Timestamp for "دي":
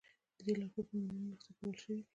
2.01-2.07